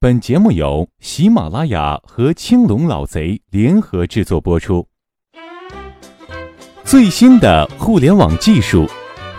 [0.00, 4.86] 本节目由喜马拉雅和青龙老贼联合制作播出。
[6.84, 8.88] 最新的互联网技术，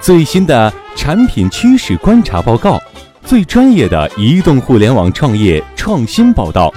[0.01, 2.77] 最新的产品趋势观察报告，
[3.23, 6.69] 最专业的移动互联网创业创新报道，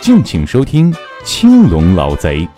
[0.00, 0.94] 敬请收听
[1.24, 2.48] 青龙老贼。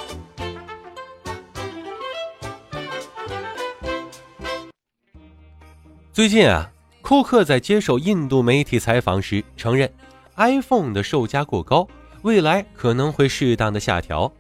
[6.12, 6.70] 最近啊，
[7.00, 9.90] 库克在接受印度媒体采访时承认。
[10.36, 11.86] iPhone 的售价过高，
[12.22, 14.30] 未来可能会适当的下调。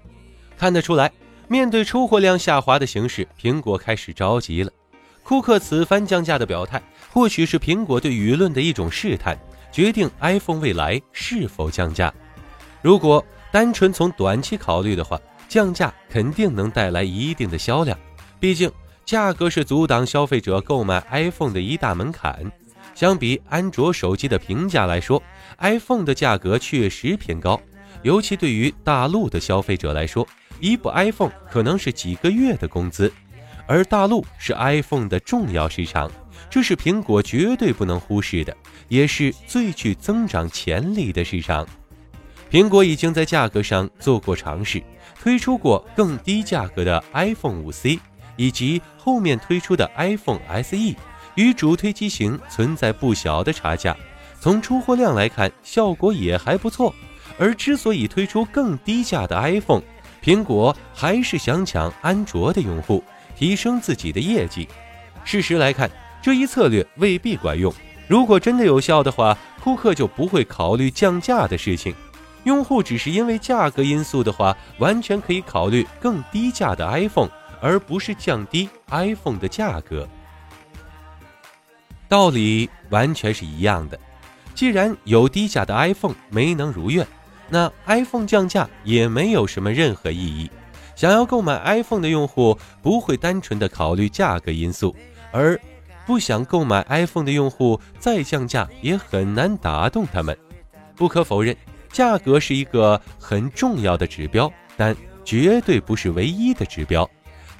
[0.56, 1.10] 看得出来，
[1.48, 4.70] 面对出货量下滑的形势，苹果开始着急了。
[5.22, 9.38] 库克此番降价的表态，或许是苹果对舆论的一种试探，
[9.72, 12.12] 决定 iPhone 未来是否降价。
[12.80, 17.98] 如果单纯从短期考虑的话，降价肯定能带来一定的销量，
[18.38, 18.70] 毕竟
[19.04, 22.50] 价格是阻挡消费者购买 iPhone 的一大门槛。
[22.96, 25.22] 相比安卓手机的评价来说
[25.58, 27.60] ，iPhone 的价格确实偏高，
[28.02, 30.26] 尤其对于大陆的消费者来说，
[30.60, 33.12] 一部 iPhone 可能是几个月的工资。
[33.66, 36.10] 而大陆是 iPhone 的重要市场，
[36.48, 38.56] 这是苹果绝对不能忽视的，
[38.88, 41.68] 也是最具增长潜力的市场。
[42.50, 44.82] 苹果已经在价格上做过尝试，
[45.20, 47.98] 推出过更低价格的 iPhone 5C，
[48.36, 50.94] 以及后面推出的 iPhone SE。
[51.36, 53.96] 与主推机型存在不小的差价，
[54.40, 56.94] 从出货量来看，效果也还不错。
[57.38, 59.82] 而之所以推出更低价的 iPhone，
[60.22, 63.04] 苹果还是想抢安卓的用户，
[63.36, 64.66] 提升自己的业绩。
[65.24, 65.90] 事实来看，
[66.22, 67.72] 这一策略未必管用。
[68.08, 71.94] 如果真的有效的话，库克就不会考虑降价的事情。
[72.44, 77.28] 用户只是因为价格因素的话，完全可以考虑更低价的 iPhone，
[77.60, 80.08] 而不是降低 iPhone 的价格。
[82.08, 83.98] 道理完全是一样的。
[84.54, 87.06] 既然有低价的 iPhone 没能如愿，
[87.48, 90.50] 那 iPhone 降价也没有什么任何意义。
[90.94, 94.96] 想要购买 iPhone 的用户不会单纯的考虑价格因素，
[95.30, 95.60] 而
[96.06, 100.36] 不想购买 iPhone 的用户再降价也很难打动他们。
[100.94, 101.54] 不可否认，
[101.92, 107.08] 价格是一个很重要的指标，但绝对不是唯一的指标。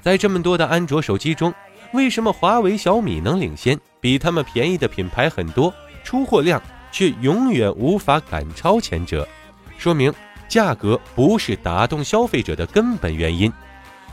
[0.01, 1.53] 在这么多的安卓手机中，
[1.93, 3.79] 为什么华为、小米能领先？
[3.99, 9.27] 比他们便宜的品牌很多，出货量却永远无法赶超前者，
[9.77, 10.13] 说明
[10.47, 13.51] 价格不是打动消费者的根本原因，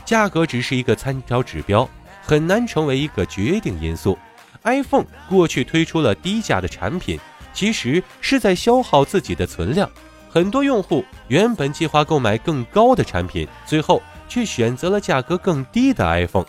[0.03, 1.89] 价格只是一个参照指标，
[2.21, 4.17] 很难成为一个决定因素。
[4.63, 7.19] iPhone 过去推出了低价的产品，
[7.53, 9.89] 其实是在消耗自己的存量，
[10.29, 16.45] 很多用户原本计划购买更高的产品，最后却选择了价格更低的 iPhone。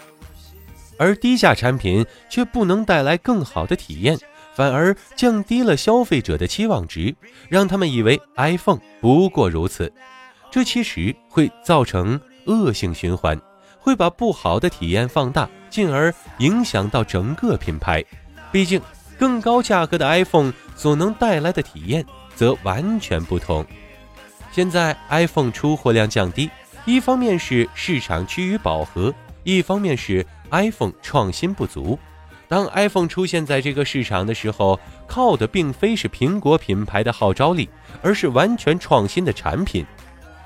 [0.98, 4.18] 而低价产品却不能带来更好的体验，
[4.54, 7.14] 反而降低了消费者的期望值，
[7.48, 9.92] 让他们以为 iPhone 不过如此。
[10.50, 13.38] 这其实会造成恶性循环，
[13.78, 18.02] 会把不好的体验放大，进而影响到整个品牌。
[18.50, 18.80] 毕竟，
[19.18, 23.66] 更高价格的 iPhone 所能带来的体验则完全不同。
[24.52, 26.48] 现在 iPhone 出货量降低，
[26.86, 30.24] 一方面是市场趋于饱和，一方面是。
[30.50, 31.98] iPhone 创新不足。
[32.48, 37.68] 当 iPhone 出现在这个市场的时候，靠的并非是苹果品牌的号召力，
[38.02, 39.84] 而是完全创新的产品。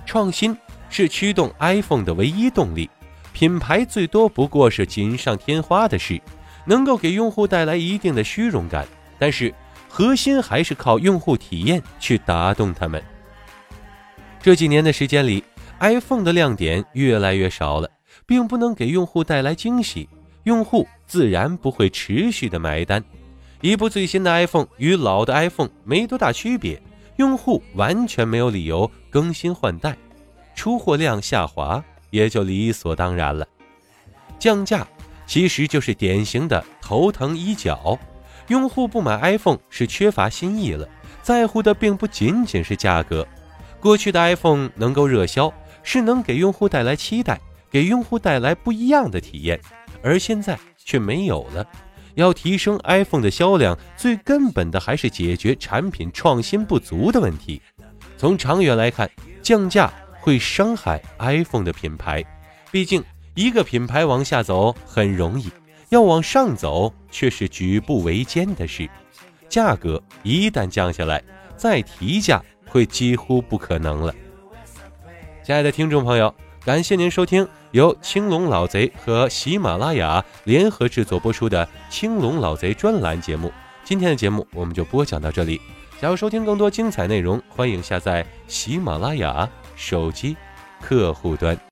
[0.06, 0.56] 创新
[0.88, 2.88] 是驱动 iPhone 的唯一动力，
[3.34, 6.21] 品牌最多不过是锦上添花的事，
[6.65, 8.88] 能够给用户带来一定的虚荣感。
[9.19, 9.55] 但是
[9.87, 13.03] 核心还是靠用户体验去打动他们。
[14.41, 15.44] 这几年的时间里
[15.81, 17.91] ，iPhone 的亮点越来越少了。
[18.26, 20.09] 并不能给用户带来惊喜，
[20.44, 23.03] 用户自然不会持续的买单。
[23.60, 26.81] 一部最新的 iPhone 与老的 iPhone 没多大区别，
[27.16, 29.97] 用户完全没有理由更新换代，
[30.54, 33.47] 出货量下滑也就理所当然了。
[34.38, 34.87] 降价
[35.26, 37.99] 其实就是典型的头疼医脚，
[38.49, 40.88] 用户不买 iPhone 是缺乏新意了，
[41.22, 43.26] 在乎的并不仅仅是价格。
[43.79, 45.52] 过去的 iPhone 能够热销，
[45.82, 47.38] 是能给用户带来期待。
[47.70, 49.61] 给用户带来不一样的体验，
[50.02, 51.64] 而现在却没有了。
[52.17, 57.62] 要提升 iPhone 的销量，最根本的还是解决产品创新不足的问题。
[58.19, 59.08] 从长远来看，
[59.40, 62.25] 降价会伤害 iPhone 的品牌。
[62.72, 63.02] 毕竟，
[63.34, 65.49] 一个品牌往下走很容易，
[65.90, 68.90] 要往上走却是举步维艰的事。
[69.49, 71.23] 价格一旦降下来，
[71.56, 74.12] 再提价会几乎不可能了。
[75.44, 76.34] 亲爱的听众朋友。
[76.62, 83.52] 感谢您收听由青龙老贼和喜马拉雅联合制作播出的《青龙老贼》专栏节目。
[83.84, 85.61] 今天的节目我们就播讲到这里。
[86.00, 90.37] 想要收听更多精彩内容，欢迎下载喜马拉雅手机
[90.81, 91.61] 客户端。